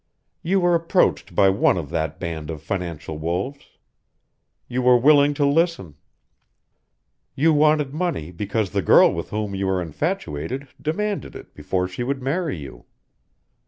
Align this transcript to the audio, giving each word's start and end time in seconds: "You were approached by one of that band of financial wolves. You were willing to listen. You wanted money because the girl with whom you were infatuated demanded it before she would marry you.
"You 0.41 0.59
were 0.59 0.73
approached 0.73 1.35
by 1.35 1.49
one 1.49 1.77
of 1.77 1.91
that 1.91 2.19
band 2.19 2.49
of 2.49 2.63
financial 2.63 3.19
wolves. 3.19 3.77
You 4.67 4.81
were 4.81 4.97
willing 4.97 5.35
to 5.35 5.45
listen. 5.45 5.93
You 7.35 7.53
wanted 7.53 7.93
money 7.93 8.31
because 8.31 8.71
the 8.71 8.81
girl 8.81 9.13
with 9.13 9.29
whom 9.29 9.53
you 9.53 9.67
were 9.67 9.79
infatuated 9.79 10.67
demanded 10.81 11.35
it 11.35 11.53
before 11.53 11.87
she 11.87 12.01
would 12.01 12.19
marry 12.19 12.57
you. 12.57 12.85